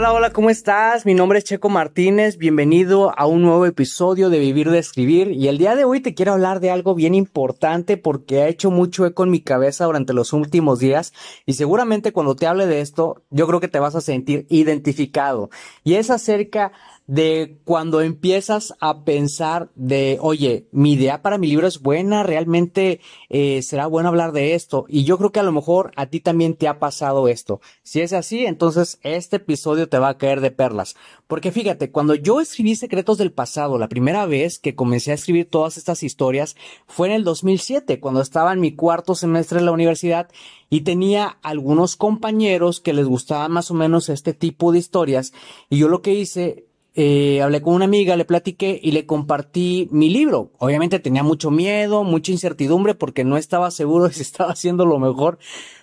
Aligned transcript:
Hola, 0.00 0.14
hola, 0.14 0.32
¿cómo 0.32 0.48
estás? 0.48 1.04
Mi 1.04 1.12
nombre 1.12 1.38
es 1.38 1.44
Checo 1.44 1.68
Martínez, 1.68 2.38
bienvenido 2.38 3.12
a 3.18 3.26
un 3.26 3.42
nuevo 3.42 3.66
episodio 3.66 4.30
de 4.30 4.38
Vivir 4.38 4.70
de 4.70 4.78
Escribir. 4.78 5.30
Y 5.32 5.48
el 5.48 5.58
día 5.58 5.76
de 5.76 5.84
hoy 5.84 6.00
te 6.00 6.14
quiero 6.14 6.32
hablar 6.32 6.60
de 6.60 6.70
algo 6.70 6.94
bien 6.94 7.14
importante 7.14 7.98
porque 7.98 8.40
ha 8.40 8.48
hecho 8.48 8.70
mucho 8.70 9.04
eco 9.04 9.24
en 9.24 9.30
mi 9.30 9.42
cabeza 9.42 9.84
durante 9.84 10.14
los 10.14 10.32
últimos 10.32 10.78
días. 10.78 11.12
Y 11.44 11.52
seguramente 11.52 12.12
cuando 12.12 12.34
te 12.34 12.46
hable 12.46 12.66
de 12.66 12.80
esto 12.80 13.20
yo 13.28 13.46
creo 13.46 13.60
que 13.60 13.68
te 13.68 13.78
vas 13.78 13.94
a 13.94 14.00
sentir 14.00 14.46
identificado. 14.48 15.50
Y 15.84 15.96
es 15.96 16.08
acerca 16.08 16.72
de 17.10 17.58
cuando 17.64 18.02
empiezas 18.02 18.72
a 18.78 19.02
pensar 19.02 19.72
de, 19.74 20.18
oye, 20.20 20.68
mi 20.70 20.92
idea 20.92 21.22
para 21.22 21.38
mi 21.38 21.48
libro 21.48 21.66
es 21.66 21.80
buena, 21.80 22.22
realmente 22.22 23.00
eh, 23.30 23.62
será 23.62 23.88
bueno 23.88 24.10
hablar 24.10 24.30
de 24.30 24.54
esto. 24.54 24.84
Y 24.88 25.02
yo 25.02 25.18
creo 25.18 25.32
que 25.32 25.40
a 25.40 25.42
lo 25.42 25.50
mejor 25.50 25.90
a 25.96 26.06
ti 26.06 26.20
también 26.20 26.54
te 26.54 26.68
ha 26.68 26.78
pasado 26.78 27.26
esto. 27.26 27.60
Si 27.82 28.00
es 28.00 28.12
así, 28.12 28.46
entonces 28.46 29.00
este 29.02 29.36
episodio 29.38 29.88
te 29.88 29.98
va 29.98 30.10
a 30.10 30.18
caer 30.18 30.40
de 30.40 30.52
perlas. 30.52 30.94
Porque 31.26 31.50
fíjate, 31.50 31.90
cuando 31.90 32.14
yo 32.14 32.40
escribí 32.40 32.76
Secretos 32.76 33.18
del 33.18 33.32
Pasado, 33.32 33.76
la 33.76 33.88
primera 33.88 34.24
vez 34.26 34.60
que 34.60 34.76
comencé 34.76 35.10
a 35.10 35.14
escribir 35.14 35.50
todas 35.50 35.78
estas 35.78 36.04
historias 36.04 36.54
fue 36.86 37.08
en 37.08 37.14
el 37.14 37.24
2007, 37.24 37.98
cuando 37.98 38.20
estaba 38.20 38.52
en 38.52 38.60
mi 38.60 38.76
cuarto 38.76 39.16
semestre 39.16 39.58
de 39.58 39.64
la 39.64 39.72
universidad 39.72 40.28
y 40.68 40.82
tenía 40.82 41.38
algunos 41.42 41.96
compañeros 41.96 42.78
que 42.78 42.92
les 42.92 43.06
gustaba 43.06 43.48
más 43.48 43.72
o 43.72 43.74
menos 43.74 44.08
este 44.08 44.32
tipo 44.32 44.70
de 44.70 44.78
historias. 44.78 45.32
Y 45.68 45.78
yo 45.78 45.88
lo 45.88 46.02
que 46.02 46.14
hice 46.14 46.69
eh, 47.02 47.40
hablé 47.40 47.62
con 47.62 47.72
una 47.72 47.86
amiga, 47.86 48.14
le 48.14 48.26
platiqué 48.26 48.78
y 48.82 48.90
le 48.90 49.06
compartí 49.06 49.88
mi 49.90 50.10
libro. 50.10 50.50
Obviamente 50.58 50.98
tenía 50.98 51.22
mucho 51.22 51.50
miedo, 51.50 52.04
mucha 52.04 52.30
incertidumbre 52.30 52.94
porque 52.94 53.24
no 53.24 53.38
estaba 53.38 53.70
seguro 53.70 54.06
de 54.06 54.12
si 54.12 54.20
estaba 54.20 54.52
haciendo 54.52 54.84
lo 54.84 54.98
mejor, 54.98 55.38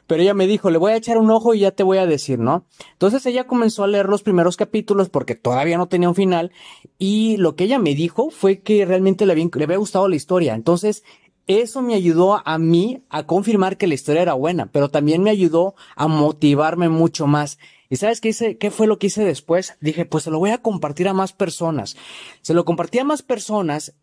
pero 0.05 0.21
ella 0.21 0.35
me 0.35 0.45
dijo, 0.45 0.69
le 0.69 0.77
voy 0.77 0.91
a 0.91 0.95
echar 0.95 1.17
un 1.17 1.31
ojo 1.31 1.55
y 1.55 1.61
ya 1.61 1.71
te 1.71 1.81
voy 1.81 1.97
a 1.97 2.05
decir, 2.05 2.37
¿no? 2.37 2.65
Entonces 2.91 3.25
ella 3.25 3.47
comenzó 3.47 3.83
a 3.83 3.87
leer 3.87 4.09
los 4.09 4.21
primeros 4.21 4.57
capítulos 4.57 5.09
porque 5.09 5.33
todavía 5.33 5.79
no 5.79 5.87
tenía 5.87 6.07
un 6.07 6.13
final 6.13 6.51
y 6.99 7.37
lo 7.37 7.55
que 7.55 7.63
ella 7.63 7.79
me 7.79 7.95
dijo 7.95 8.29
fue 8.29 8.59
que 8.59 8.85
realmente 8.85 9.25
le 9.25 9.31
había, 9.31 9.49
le 9.51 9.63
había 9.63 9.77
gustado 9.77 10.07
la 10.07 10.17
historia. 10.17 10.53
Entonces 10.53 11.03
eso 11.47 11.81
me 11.81 11.95
ayudó 11.95 12.43
a 12.45 12.57
mí 12.59 13.01
a 13.09 13.25
confirmar 13.25 13.77
que 13.77 13.87
la 13.87 13.95
historia 13.95 14.21
era 14.21 14.35
buena, 14.35 14.69
pero 14.71 14.89
también 14.89 15.23
me 15.23 15.31
ayudó 15.31 15.73
a 15.95 16.07
motivarme 16.07 16.89
mucho 16.89 17.25
más. 17.25 17.57
¿Y 17.89 17.95
sabes 17.95 18.21
qué 18.21 18.29
hice? 18.29 18.57
¿Qué 18.57 18.71
fue 18.71 18.87
lo 18.87 18.99
que 18.99 19.07
hice 19.07 19.23
después? 19.23 19.77
Dije, 19.79 20.05
pues 20.05 20.23
se 20.25 20.31
lo 20.31 20.39
voy 20.39 20.51
a 20.51 20.61
compartir 20.61 21.07
a 21.07 21.13
más 21.13 21.33
personas. 21.33 21.95
Se 22.41 22.53
lo 22.53 22.65
compartí 22.65 22.99
a 22.99 23.03
más 23.03 23.21
personas 23.21 23.95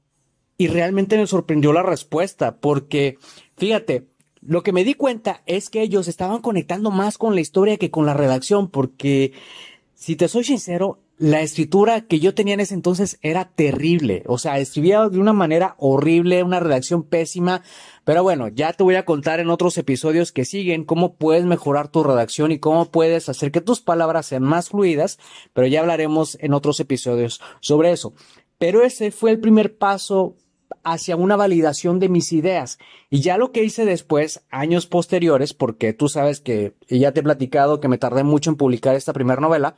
y 0.56 0.68
realmente 0.68 1.16
me 1.16 1.26
sorprendió 1.26 1.72
la 1.72 1.82
respuesta 1.82 2.56
porque, 2.58 3.18
fíjate, 3.56 4.08
lo 4.40 4.62
que 4.62 4.72
me 4.72 4.84
di 4.84 4.94
cuenta 4.94 5.42
es 5.46 5.70
que 5.70 5.82
ellos 5.82 6.08
estaban 6.08 6.40
conectando 6.40 6.90
más 6.90 7.18
con 7.18 7.34
la 7.34 7.40
historia 7.40 7.76
que 7.76 7.90
con 7.90 8.06
la 8.06 8.14
redacción 8.14 8.70
porque, 8.70 9.32
si 9.94 10.16
te 10.16 10.28
soy 10.28 10.44
sincero, 10.44 10.98
la 11.16 11.42
escritura 11.42 12.00
que 12.02 12.18
yo 12.18 12.34
tenía 12.34 12.54
en 12.54 12.60
ese 12.60 12.74
entonces 12.74 13.18
era 13.22 13.44
terrible. 13.44 14.24
O 14.26 14.38
sea, 14.38 14.58
escribía 14.58 15.08
de 15.08 15.18
una 15.18 15.32
manera 15.32 15.76
horrible, 15.78 16.42
una 16.42 16.60
redacción 16.60 17.04
pésima. 17.04 17.62
Pero 18.04 18.22
bueno, 18.22 18.48
ya 18.48 18.72
te 18.72 18.82
voy 18.82 18.96
a 18.96 19.04
contar 19.04 19.38
en 19.40 19.50
otros 19.50 19.78
episodios 19.78 20.32
que 20.32 20.44
siguen 20.44 20.84
cómo 20.84 21.14
puedes 21.14 21.44
mejorar 21.44 21.88
tu 21.88 22.02
redacción 22.02 22.50
y 22.50 22.58
cómo 22.58 22.90
puedes 22.90 23.28
hacer 23.28 23.52
que 23.52 23.60
tus 23.60 23.80
palabras 23.80 24.26
sean 24.26 24.42
más 24.42 24.70
fluidas. 24.70 25.18
Pero 25.52 25.68
ya 25.68 25.80
hablaremos 25.80 26.36
en 26.40 26.52
otros 26.52 26.80
episodios 26.80 27.40
sobre 27.60 27.92
eso. 27.92 28.12
Pero 28.58 28.82
ese 28.82 29.10
fue 29.10 29.30
el 29.30 29.40
primer 29.40 29.76
paso 29.76 30.36
hacia 30.82 31.16
una 31.16 31.36
validación 31.36 31.98
de 31.98 32.08
mis 32.08 32.32
ideas. 32.32 32.78
Y 33.10 33.20
ya 33.20 33.38
lo 33.38 33.52
que 33.52 33.64
hice 33.64 33.84
después, 33.84 34.44
años 34.50 34.86
posteriores, 34.86 35.54
porque 35.54 35.92
tú 35.92 36.08
sabes 36.08 36.40
que 36.40 36.74
ya 36.88 37.12
te 37.12 37.20
he 37.20 37.22
platicado 37.22 37.80
que 37.80 37.88
me 37.88 37.98
tardé 37.98 38.22
mucho 38.24 38.50
en 38.50 38.56
publicar 38.56 38.94
esta 38.94 39.12
primera 39.12 39.40
novela, 39.40 39.76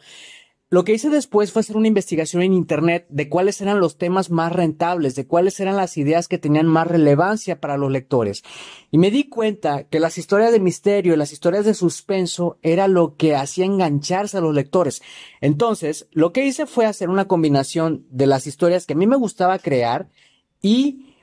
lo 0.69 0.83
que 0.83 0.95
hice 0.95 1.11
después 1.11 1.53
fue 1.53 1.61
hacer 1.61 1.77
una 1.77 1.87
investigación 1.87 2.43
en 2.43 2.53
Internet 2.53 3.07
de 3.09 3.29
cuáles 3.29 3.61
eran 3.61 3.79
los 3.79 3.99
temas 3.99 4.31
más 4.31 4.53
rentables, 4.53 5.15
de 5.15 5.25
cuáles 5.25 5.61
eran 5.61 5.77
las 5.77 5.97
ideas 5.97 6.27
que 6.27 6.39
tenían 6.39 6.67
más 6.67 6.89
relevancia 6.89 7.61
para 7.61 7.77
los 7.77 7.93
lectores. 7.93 8.43
Y 8.91 8.99
me 8.99 9.13
di 9.13 9.29
cuenta 9.29 9.85
que 9.85 10.01
las 10.01 10.19
historias 10.19 10.51
de 10.51 10.59
misterio 10.59 11.15
y 11.15 11.17
las 11.17 11.33
historias 11.33 11.67
de 11.67 11.75
suspenso 11.75 12.59
era 12.63 12.89
lo 12.89 13.15
que 13.15 13.37
hacía 13.37 13.65
engancharse 13.65 14.39
a 14.39 14.41
los 14.41 14.53
lectores. 14.53 15.03
Entonces, 15.41 16.09
lo 16.11 16.33
que 16.33 16.45
hice 16.45 16.67
fue 16.67 16.85
hacer 16.85 17.11
una 17.11 17.29
combinación 17.29 18.05
de 18.11 18.27
las 18.27 18.49
historias 18.49 18.87
que 18.87 18.95
a 18.95 18.97
mí 18.97 19.07
me 19.07 19.15
gustaba 19.15 19.61
crear 19.61 20.09
y 20.63 21.15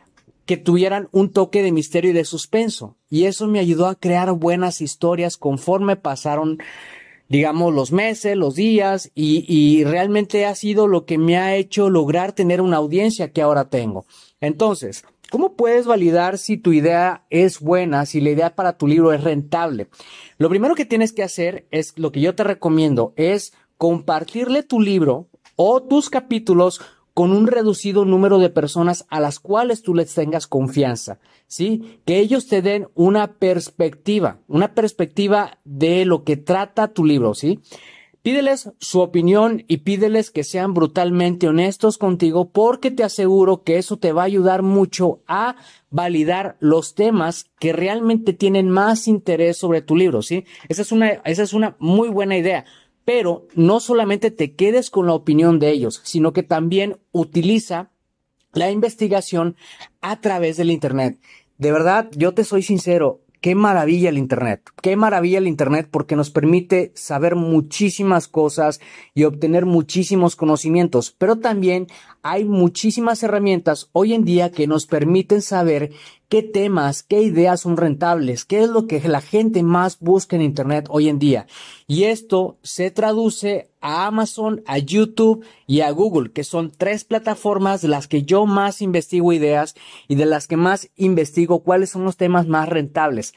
que 0.46 0.58
tuvieran 0.58 1.08
un 1.12 1.32
toque 1.32 1.64
de 1.64 1.72
misterio 1.72 2.12
y 2.12 2.14
de 2.14 2.26
suspenso. 2.26 2.98
Y 3.10 3.26
eso 3.26 3.48
me 3.48 3.60
ayudó 3.60 3.88
a 3.88 3.96
crear 3.96 4.32
buenas 4.34 4.82
historias 4.82 5.38
conforme 5.38 5.96
pasaron 5.96 6.60
digamos, 7.30 7.74
los 7.74 7.92
meses, 7.92 8.38
los 8.38 8.54
días, 8.54 9.12
y, 9.16 9.44
y 9.48 9.86
realmente 9.86 10.46
ha 10.46 10.54
sido 10.54 10.86
lo 10.86 11.06
que 11.06 11.18
me 11.18 11.38
ha 11.38 11.56
hecho 11.56 11.90
lograr 11.90 12.34
tener 12.34 12.62
una 12.62 12.78
audiencia 12.78 13.32
que 13.32 13.42
ahora 13.42 13.70
tengo. 13.70 14.06
Entonces, 14.40 15.04
¿Cómo 15.34 15.56
puedes 15.56 15.88
validar 15.88 16.38
si 16.38 16.58
tu 16.58 16.74
idea 16.74 17.26
es 17.32 17.60
buena, 17.60 18.06
si 18.06 18.22
la 18.22 18.30
idea 18.30 18.54
para 18.54 18.78
tu 18.78 18.86
libro 18.86 19.14
es 19.14 19.24
rentable? 19.24 19.88
Lo 20.38 20.48
primero 20.48 20.76
que 20.76 20.86
tienes 20.86 21.12
que 21.12 21.24
hacer 21.24 21.66
es 21.72 21.98
lo 21.98 22.12
que 22.12 22.22
yo 22.22 22.36
te 22.36 22.44
recomiendo, 22.44 23.14
es 23.16 23.52
compartirle 23.80 24.62
tu 24.62 24.80
libro 24.80 25.30
o 25.56 25.82
tus 25.82 26.12
capítulos 26.12 26.82
con 27.14 27.32
un 27.32 27.48
reducido 27.48 28.06
número 28.06 28.40
de 28.40 28.50
personas 28.50 29.06
a 29.10 29.20
las 29.20 29.40
cuales 29.40 29.84
tú 29.84 29.94
les 29.94 30.14
tengas 30.14 30.48
confianza, 30.48 31.20
¿sí? 31.48 32.00
Que 32.06 32.20
ellos 32.20 32.48
te 32.48 32.62
den 32.62 32.88
una 32.96 33.34
perspectiva, 33.34 34.40
una 34.48 34.74
perspectiva 34.74 35.60
de 35.64 36.06
lo 36.06 36.24
que 36.24 36.38
trata 36.38 36.94
tu 36.94 37.06
libro, 37.06 37.36
¿sí? 37.36 37.60
Pídeles 38.24 38.72
su 38.80 39.02
opinión 39.02 39.66
y 39.68 39.80
pídeles 39.80 40.32
que 40.32 40.46
sean 40.46 40.74
brutalmente 40.74 41.50
honestos 41.50 41.98
contigo 41.98 42.50
porque 42.52 42.90
te 42.90 43.04
aseguro 43.04 43.64
que 43.64 43.78
eso 43.78 43.98
te 43.98 44.14
va 44.14 44.22
a 44.22 44.26
ayudar 44.26 44.62
mucho 44.62 45.20
a 45.28 45.58
validar 45.90 46.56
los 46.62 46.96
temas 46.96 47.52
que 47.60 47.74
realmente 47.74 48.32
tienen 48.32 48.70
más 48.70 49.10
interés 49.10 49.58
sobre 49.58 49.82
tu 49.82 49.98
libro, 49.98 50.22
¿sí? 50.22 50.46
Esa 50.70 50.84
es 50.84 50.94
una, 50.94 51.10
esa 51.26 51.44
es 51.44 51.52
una 51.52 51.76
muy 51.80 52.08
buena 52.08 52.38
idea 52.38 52.64
pero 53.06 53.48
no 53.56 53.80
solamente 53.80 54.32
te 54.32 54.54
quedes 54.54 54.90
con 54.90 55.08
la 55.08 55.14
opinión 55.14 55.60
de 55.60 55.72
ellos, 55.72 56.02
sino 56.04 56.34
que 56.34 56.44
también 56.44 56.98
utiliza 57.12 57.92
la 58.54 58.72
investigación 58.72 59.56
a 60.02 60.22
través 60.22 60.58
del 60.58 60.72
Internet. 60.72 61.20
De 61.58 61.72
verdad, 61.72 62.10
yo 62.16 62.34
te 62.34 62.44
soy 62.44 62.62
sincero, 62.62 63.22
qué 63.42 63.56
maravilla 63.56 64.10
el 64.10 64.18
Internet, 64.18 64.70
qué 64.82 64.96
maravilla 64.96 65.38
el 65.38 65.48
Internet 65.48 65.90
porque 65.92 66.16
nos 66.16 66.30
permite 66.30 66.92
saber 66.96 67.36
muchísimas 67.36 68.28
cosas 68.28 68.80
y 69.14 69.26
obtener 69.26 69.66
muchísimos 69.66 70.36
conocimientos, 70.36 71.12
pero 71.12 71.38
también 71.40 71.88
hay 72.24 72.46
muchísimas 72.46 73.22
herramientas 73.22 73.90
hoy 73.92 74.14
en 74.14 74.24
día 74.24 74.50
que 74.50 74.66
nos 74.66 74.88
permiten 74.88 75.42
saber 75.42 75.92
qué 76.30 76.42
temas, 76.42 77.04
qué 77.04 77.22
ideas 77.22 77.60
son 77.60 77.76
rentables, 77.76 78.46
qué 78.46 78.64
es 78.64 78.70
lo 78.70 78.88
que 78.88 79.02
la 79.08 79.20
gente 79.20 79.62
más 79.62 80.00
busca 80.00 80.38
en 80.38 80.42
Internet 80.42 80.88
hoy 80.90 81.10
en 81.10 81.20
día. 81.20 81.48
Y 81.86 82.06
esto 82.06 82.58
se 82.64 82.92
traduce 82.92 83.70
a 83.82 84.08
Amazon, 84.08 84.64
a 84.66 84.78
YouTube 84.78 85.46
y 85.68 85.82
a 85.82 85.92
Google, 85.92 86.32
que 86.32 86.46
son 86.46 86.72
tres 86.72 87.04
plataformas 87.04 87.82
de 87.82 87.90
las 87.90 88.08
que 88.08 88.24
yo 88.24 88.46
más 88.46 88.82
investigo 88.82 89.34
ideas 89.34 89.76
y 90.08 90.16
de 90.16 90.26
las 90.26 90.48
que 90.48 90.56
más 90.56 90.90
investigo 90.96 91.62
cuáles 91.62 91.90
son 91.90 92.06
los 92.06 92.16
temas 92.16 92.48
más 92.48 92.70
rentables. 92.70 93.34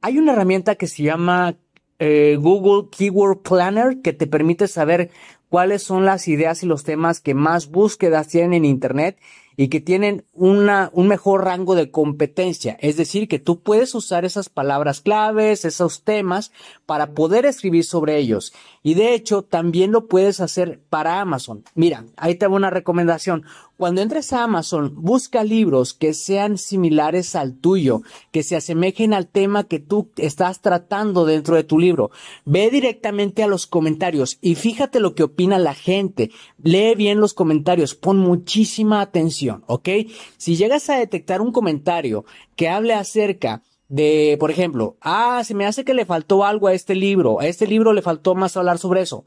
Hay 0.00 0.18
una 0.18 0.32
herramienta 0.32 0.74
que 0.74 0.88
se 0.88 1.04
llama 1.04 1.56
eh, 2.00 2.36
Google 2.40 2.88
Keyword 2.90 3.42
Planner 3.42 4.02
que 4.02 4.12
te 4.12 4.26
permite 4.26 4.66
saber 4.66 5.10
cuáles 5.54 5.84
son 5.84 6.04
las 6.04 6.26
ideas 6.26 6.64
y 6.64 6.66
los 6.66 6.82
temas 6.82 7.20
que 7.20 7.32
más 7.32 7.68
búsquedas 7.68 8.26
tienen 8.26 8.54
en 8.54 8.64
Internet 8.64 9.20
y 9.56 9.68
que 9.68 9.80
tienen 9.80 10.24
una, 10.32 10.90
un 10.92 11.08
mejor 11.08 11.44
rango 11.44 11.74
de 11.74 11.90
competencia. 11.90 12.76
Es 12.80 12.96
decir, 12.96 13.28
que 13.28 13.38
tú 13.38 13.60
puedes 13.60 13.94
usar 13.94 14.24
esas 14.24 14.48
palabras 14.48 15.00
claves, 15.00 15.64
esos 15.64 16.02
temas 16.02 16.52
para 16.86 17.12
poder 17.12 17.46
escribir 17.46 17.84
sobre 17.84 18.18
ellos. 18.18 18.52
Y 18.82 18.94
de 18.94 19.14
hecho, 19.14 19.42
también 19.42 19.92
lo 19.92 20.08
puedes 20.08 20.40
hacer 20.40 20.80
para 20.90 21.20
Amazon. 21.20 21.64
Mira, 21.74 22.04
ahí 22.16 22.34
te 22.34 22.44
hago 22.44 22.56
una 22.56 22.70
recomendación. 22.70 23.44
Cuando 23.76 24.02
entres 24.02 24.32
a 24.32 24.44
Amazon, 24.44 24.92
busca 24.94 25.42
libros 25.42 25.94
que 25.94 26.14
sean 26.14 26.58
similares 26.58 27.34
al 27.34 27.56
tuyo, 27.56 28.02
que 28.30 28.44
se 28.44 28.54
asemejen 28.54 29.12
al 29.12 29.26
tema 29.26 29.64
que 29.64 29.80
tú 29.80 30.10
estás 30.16 30.60
tratando 30.60 31.24
dentro 31.24 31.56
de 31.56 31.64
tu 31.64 31.80
libro. 31.80 32.12
Ve 32.44 32.70
directamente 32.70 33.42
a 33.42 33.48
los 33.48 33.66
comentarios 33.66 34.38
y 34.40 34.54
fíjate 34.54 35.00
lo 35.00 35.16
que 35.16 35.24
opina 35.24 35.58
la 35.58 35.74
gente. 35.74 36.30
Lee 36.62 36.94
bien 36.94 37.18
los 37.18 37.34
comentarios, 37.34 37.96
pon 37.96 38.18
muchísima 38.18 39.00
atención, 39.00 39.43
¿ok? 39.50 39.88
Si 40.36 40.56
llegas 40.56 40.88
a 40.90 40.98
detectar 40.98 41.40
un 41.40 41.52
comentario 41.52 42.24
que 42.56 42.68
hable 42.68 42.94
acerca 42.94 43.62
de, 43.88 44.36
por 44.40 44.50
ejemplo, 44.50 44.96
ah, 45.00 45.42
se 45.44 45.54
me 45.54 45.66
hace 45.66 45.84
que 45.84 45.94
le 45.94 46.06
faltó 46.06 46.44
algo 46.44 46.68
a 46.68 46.74
este 46.74 46.94
libro, 46.94 47.40
a 47.40 47.46
este 47.46 47.66
libro 47.66 47.92
le 47.92 48.02
faltó 48.02 48.34
más 48.34 48.56
hablar 48.56 48.78
sobre 48.78 49.02
eso. 49.02 49.24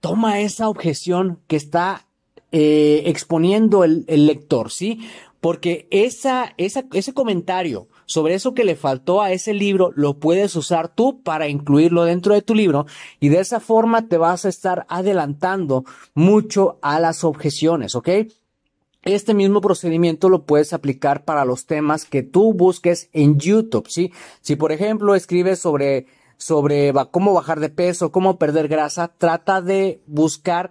Toma 0.00 0.40
esa 0.40 0.68
objeción 0.68 1.40
que 1.46 1.56
está 1.56 2.06
eh, 2.52 3.02
exponiendo 3.06 3.84
el, 3.84 4.04
lector, 4.06 4.70
¿sí? 4.70 5.00
Porque 5.40 5.86
esa, 5.90 6.54
esa, 6.56 6.84
ese 6.92 7.12
comentario 7.12 7.88
sobre 8.06 8.34
eso 8.34 8.54
que 8.54 8.64
le 8.64 8.74
faltó 8.74 9.20
a 9.20 9.32
ese 9.32 9.52
libro 9.52 9.92
lo 9.94 10.18
puedes 10.18 10.56
usar 10.56 10.88
tú 10.88 11.22
para 11.22 11.48
incluirlo 11.48 12.04
dentro 12.04 12.32
de 12.32 12.40
tu 12.40 12.54
libro 12.54 12.86
y 13.20 13.28
de 13.28 13.40
esa 13.40 13.60
forma 13.60 14.08
te 14.08 14.16
vas 14.16 14.46
a 14.46 14.48
estar 14.48 14.86
adelantando 14.88 15.84
mucho 16.14 16.78
a 16.80 16.98
las 16.98 17.22
objeciones, 17.22 17.94
¿ok? 17.94 18.08
Este 19.08 19.32
mismo 19.32 19.62
procedimiento 19.62 20.28
lo 20.28 20.44
puedes 20.44 20.74
aplicar 20.74 21.24
para 21.24 21.46
los 21.46 21.64
temas 21.64 22.04
que 22.04 22.22
tú 22.22 22.52
busques 22.52 23.08
en 23.14 23.38
YouTube, 23.38 23.88
¿sí? 23.88 24.12
Si 24.42 24.54
por 24.54 24.70
ejemplo 24.70 25.14
escribes 25.14 25.60
sobre 25.60 26.04
sobre 26.36 26.92
cómo 27.10 27.32
bajar 27.32 27.58
de 27.58 27.70
peso, 27.70 28.12
cómo 28.12 28.38
perder 28.38 28.68
grasa, 28.68 29.08
trata 29.16 29.62
de 29.62 30.02
buscar 30.06 30.70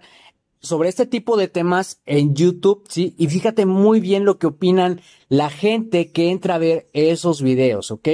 sobre 0.60 0.88
este 0.88 1.04
tipo 1.04 1.36
de 1.36 1.48
temas 1.48 2.00
en 2.06 2.36
YouTube, 2.36 2.84
¿sí? 2.88 3.16
Y 3.18 3.26
fíjate 3.26 3.66
muy 3.66 3.98
bien 3.98 4.24
lo 4.24 4.38
que 4.38 4.46
opinan 4.46 5.00
la 5.28 5.50
gente 5.50 6.12
que 6.12 6.30
entra 6.30 6.54
a 6.54 6.58
ver 6.58 6.86
esos 6.92 7.42
videos, 7.42 7.90
¿ok? 7.90 8.08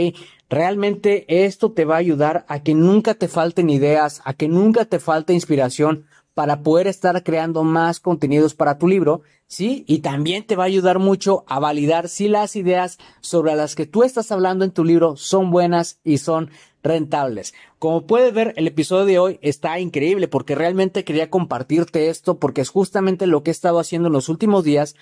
Realmente 0.49 1.27
esto 1.45 1.73
te 1.73 1.85
va 1.85 1.97
a 1.97 1.99
ayudar 1.99 2.47
a 2.49 2.63
que 2.63 2.73
nunca 2.73 3.13
te 3.13 3.29
falten 3.29 3.69
ideas, 3.69 4.23
a 4.25 4.33
que 4.33 4.49
nunca 4.49 4.87
te 4.87 5.01
falte 5.01 5.35
inspiración 5.35 6.07
para 6.35 6.63
poder 6.63 6.89
estar 6.89 7.23
creando 7.23 7.63
más 7.63 8.01
contenidos 8.01 8.55
para 8.55 8.77
tu 8.77 8.89
libro, 8.89 9.23
¿sí? 9.47 9.85
Y 9.87 10.01
también 10.01 10.45
te 10.45 10.57
va 10.57 10.65
a 10.65 10.67
ayudar 10.67 10.99
mucho 10.99 11.45
a 11.47 11.61
validar 11.61 12.09
si 12.09 12.29
las 12.29 12.57
ideas 12.57 12.99
sobre 13.21 13.55
las 13.55 13.75
que 13.77 13.87
tú 13.87 14.03
estás 14.03 14.33
hablando 14.33 14.65
en 14.65 14.73
tu 14.73 14.85
libro 14.85 15.17
son 15.17 15.51
buenas 15.51 16.01
y 16.03 16.19
son 16.19 16.51
rentables. 16.83 17.55
Como 17.79 18.07
puedes 18.07 18.35
ver, 18.35 18.53
el 18.57 18.67
episodio 18.67 19.07
de 19.07 19.19
hoy 19.19 19.39
está 19.43 19.79
increíble 19.79 20.29
porque 20.29 20.57
realmente 20.57 21.05
quería 21.05 21.31
compartirte 21.31 22.11
esto 22.11 22.39
porque 22.39 22.61
es 22.61 22.69
justamente 22.69 23.27
lo 23.27 23.43
que 23.43 23.51
he 23.51 23.53
estado 23.53 23.79
haciendo 23.79 24.09
en 24.09 24.15
los 24.15 24.29
últimos 24.29 24.65
días. 24.65 24.97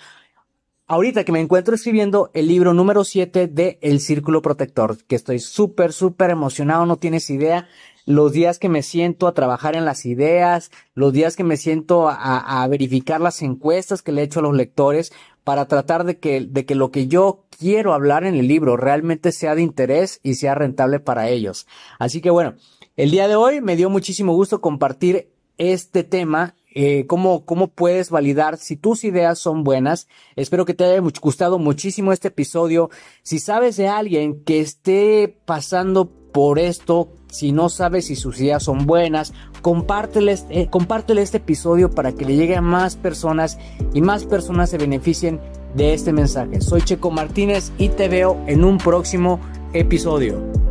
Ahorita 0.87 1.25
que 1.25 1.33
me 1.33 1.41
encuentro 1.41 1.75
escribiendo 1.75 2.31
el 2.35 2.49
libro 2.49 2.75
número 2.75 3.05
7 3.05 3.47
de 3.47 3.79
El 3.81 4.01
Círculo 4.01 4.43
Protector, 4.43 4.99
que 5.05 5.17
estoy 5.17 5.39
súper, 5.39 5.93
súper 5.93 6.31
emocionado, 6.31 6.85
no 6.85 6.99
tienes 6.99 7.31
idea 7.31 7.67
los 8.07 8.33
días 8.33 8.59
que 8.59 8.69
me 8.69 8.83
siento 8.83 9.27
a 9.27 9.35
trabajar 9.35 9.77
en 9.77 9.85
las 9.85 10.07
ideas, 10.07 10.71
los 10.95 11.13
días 11.13 11.37
que 11.37 11.45
me 11.45 11.57
siento 11.57 12.09
a, 12.09 12.67
verificar 12.69 13.21
las 13.21 13.43
encuestas 13.43 14.03
que 14.03 14.13
le 14.13 14.23
he 14.23 14.25
hecho 14.25 14.41
a 14.41 14.43
los 14.43 14.55
lectores 14.55 15.13
para 15.45 15.67
tratar 15.67 16.05
de 16.05 16.19
que, 16.19 16.41
de 16.41 16.65
que 16.65 16.75
lo 16.75 16.91
que 16.91 17.07
yo 17.09 17.45
quiero 17.59 17.95
hablar 17.95 18.25
en 18.25 18.35
el 18.35 18.49
libro 18.49 18.77
realmente 18.77 19.33
sea 19.33 19.55
de 19.55 19.63
interés 19.63 20.21
y 20.23 20.35
sea 20.35 20.55
rentable 20.55 21.01
para 21.01 21.29
ellos. 21.29 21.67
Así 21.99 22.21
que 22.21 22.31
bueno, 22.31 22.55
el 22.97 23.11
día 23.11 23.29
de 23.29 23.37
hoy 23.37 23.61
me 23.61 23.77
dio 23.77 23.91
muchísimo 23.91 24.35
gusto 24.35 24.61
compartir 24.61 25.31
este 25.59 26.03
tema 26.05 26.55
eh, 26.75 27.07
cómo, 27.07 27.45
cómo 27.45 27.69
puedes 27.69 28.09
validar 28.09 28.57
si 28.57 28.77
tus 28.77 29.05
ideas 29.05 29.39
son 29.39 29.63
buenas. 29.63 30.09
Espero 30.37 30.65
que 30.65 30.75
te 30.75 30.85
haya 30.85 31.01
gustado 31.21 31.59
muchísimo 31.59 32.13
este 32.13 32.29
episodio. 32.29 32.91
Si 33.23 33.39
sabes 33.41 33.77
de 33.77 33.89
alguien 33.89 34.43
que 34.45 34.61
esté 34.61 35.37
pasando 35.45 36.11
por 36.33 36.59
esto, 36.59 37.09
si 37.29 37.53
no 37.53 37.69
sabes 37.69 38.07
si 38.07 38.17
sus 38.17 38.41
ideas 38.41 38.63
son 38.63 38.87
buenas, 38.87 39.33
compártele, 39.61 40.39
eh, 40.51 40.69
compártele 40.69 41.23
este 41.23 41.39
episodio 41.39 41.91
para 41.91 42.13
que 42.13 42.25
le 42.25 42.37
llegue 42.37 42.57
a 42.57 42.63
más 42.63 42.97
personas 42.97 43.59
y 43.95 44.01
más 44.01 44.25
personas 44.25 44.71
se 44.71 44.79
beneficien 44.79 45.41
de 45.75 45.95
este 45.95 46.13
mensaje. 46.13 46.61
Soy 46.61 46.83
Checo 46.83 47.11
Martínez 47.11 47.73
y 47.79 47.89
te 47.89 48.09
veo 48.09 48.39
en 48.47 48.65
un 48.65 48.79
próximo 48.79 49.41
episodio. 49.73 50.62